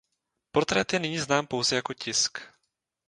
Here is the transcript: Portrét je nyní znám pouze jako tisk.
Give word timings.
Portrét 0.53 0.91
je 0.93 0.99
nyní 0.99 1.19
znám 1.19 1.47
pouze 1.47 1.75
jako 1.75 1.93
tisk. 1.93 2.37